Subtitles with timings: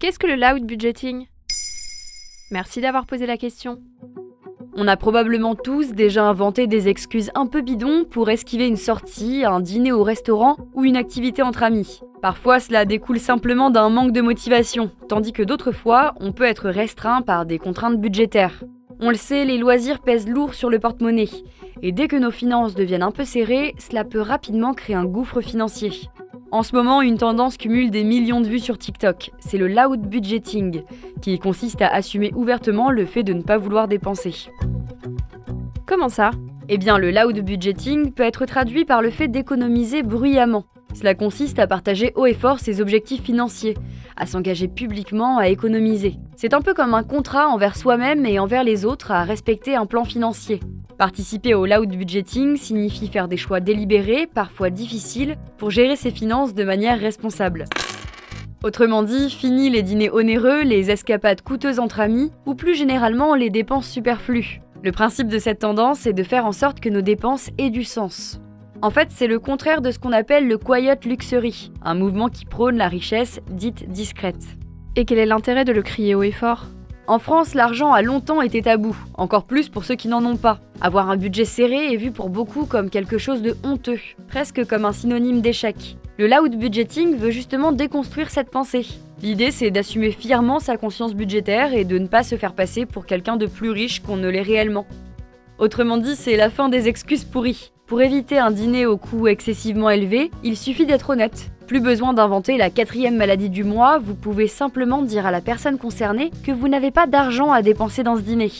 [0.00, 1.26] Qu'est-ce que le loud budgeting?
[2.52, 3.80] Merci d'avoir posé la question.
[4.76, 9.44] On a probablement tous déjà inventé des excuses un peu bidons pour esquiver une sortie,
[9.44, 11.98] un dîner au restaurant ou une activité entre amis.
[12.22, 16.70] Parfois, cela découle simplement d'un manque de motivation, tandis que d'autres fois, on peut être
[16.70, 18.62] restreint par des contraintes budgétaires.
[19.00, 21.28] On le sait, les loisirs pèsent lourd sur le porte-monnaie,
[21.82, 25.40] et dès que nos finances deviennent un peu serrées, cela peut rapidement créer un gouffre
[25.40, 26.08] financier.
[26.50, 29.32] En ce moment, une tendance cumule des millions de vues sur TikTok.
[29.38, 30.82] C'est le loud budgeting,
[31.20, 34.34] qui consiste à assumer ouvertement le fait de ne pas vouloir dépenser.
[35.86, 36.30] Comment ça?
[36.70, 40.64] Eh bien, le loud budgeting peut être traduit par le fait d'économiser bruyamment.
[40.94, 43.76] Cela consiste à partager haut et fort ses objectifs financiers,
[44.16, 46.16] à s'engager publiquement à économiser.
[46.34, 49.84] C'est un peu comme un contrat envers soi-même et envers les autres à respecter un
[49.84, 50.60] plan financier.
[50.98, 56.54] Participer au loud budgeting signifie faire des choix délibérés, parfois difficiles, pour gérer ses finances
[56.54, 57.66] de manière responsable.
[58.64, 63.48] Autrement dit, fini les dîners onéreux, les escapades coûteuses entre amis, ou plus généralement les
[63.48, 64.60] dépenses superflues.
[64.82, 67.84] Le principe de cette tendance est de faire en sorte que nos dépenses aient du
[67.84, 68.40] sens.
[68.82, 72.44] En fait, c'est le contraire de ce qu'on appelle le quiet luxury, un mouvement qui
[72.44, 74.44] prône la richesse dite discrète.
[74.96, 76.66] Et quel est l'intérêt de le crier haut et fort?
[77.08, 80.60] En France, l'argent a longtemps été tabou, encore plus pour ceux qui n'en ont pas.
[80.82, 84.84] Avoir un budget serré est vu pour beaucoup comme quelque chose de honteux, presque comme
[84.84, 85.96] un synonyme d'échec.
[86.18, 88.86] Le loud budgeting veut justement déconstruire cette pensée.
[89.22, 93.06] L'idée, c'est d'assumer fièrement sa conscience budgétaire et de ne pas se faire passer pour
[93.06, 94.84] quelqu'un de plus riche qu'on ne l'est réellement.
[95.58, 97.72] Autrement dit, c'est la fin des excuses pourries.
[97.86, 101.50] Pour éviter un dîner au coût excessivement élevé, il suffit d'être honnête.
[101.68, 105.76] Plus besoin d'inventer la quatrième maladie du mois, vous pouvez simplement dire à la personne
[105.76, 108.50] concernée que vous n'avez pas d'argent à dépenser dans ce dîner.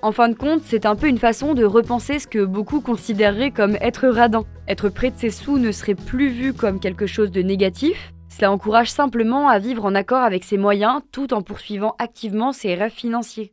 [0.00, 3.50] En fin de compte, c'est un peu une façon de repenser ce que beaucoup considéreraient
[3.50, 4.44] comme être radin.
[4.68, 8.52] Être près de ses sous ne serait plus vu comme quelque chose de négatif, cela
[8.52, 12.92] encourage simplement à vivre en accord avec ses moyens tout en poursuivant activement ses rêves
[12.92, 13.52] financiers.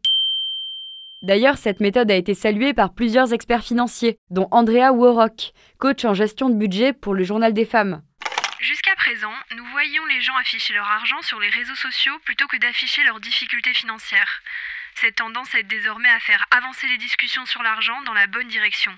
[1.24, 6.14] D'ailleurs, cette méthode a été saluée par plusieurs experts financiers, dont Andrea Warrock, coach en
[6.14, 8.04] gestion de budget pour le Journal des femmes.
[9.56, 13.20] Nous voyions les gens afficher leur argent sur les réseaux sociaux plutôt que d'afficher leurs
[13.20, 14.42] difficultés financières.
[14.96, 18.92] Cette tendance aide désormais à faire avancer les discussions sur l'argent dans la bonne direction.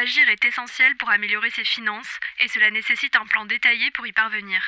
[0.00, 4.12] Agir est essentiel pour améliorer ses finances et cela nécessite un plan détaillé pour y
[4.12, 4.62] parvenir.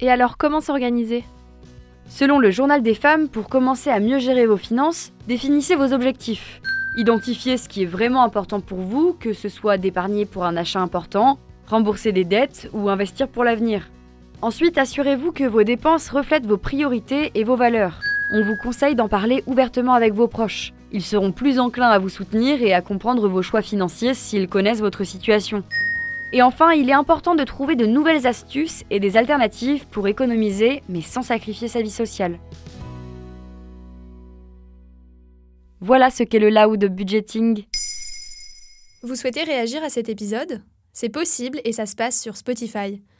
[0.00, 1.24] Et alors, comment s'organiser?
[2.08, 6.60] Selon le Journal des femmes, pour commencer à mieux gérer vos finances, définissez vos objectifs.
[6.98, 10.80] Identifiez ce qui est vraiment important pour vous, que ce soit d'épargner pour un achat
[10.80, 13.88] important, rembourser des dettes ou investir pour l'avenir.
[14.40, 17.98] Ensuite, assurez-vous que vos dépenses reflètent vos priorités et vos valeurs.
[18.32, 20.72] On vous conseille d'en parler ouvertement avec vos proches.
[20.92, 24.78] Ils seront plus enclins à vous soutenir et à comprendre vos choix financiers s'ils connaissent
[24.78, 25.64] votre situation.
[26.32, 30.84] Et enfin, il est important de trouver de nouvelles astuces et des alternatives pour économiser,
[30.88, 32.38] mais sans sacrifier sa vie sociale.
[35.80, 37.64] Voilà ce qu'est le loud budgeting.
[39.02, 40.62] Vous souhaitez réagir à cet épisode?
[40.92, 43.02] C'est possible et ça se passe sur Spotify.